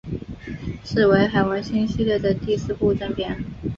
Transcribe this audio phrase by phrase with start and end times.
[0.83, 3.37] 是为海王星系列的第四部正篇。